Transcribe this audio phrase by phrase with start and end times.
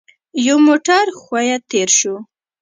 [0.45, 2.15] يو موټر ښويه تېر شو.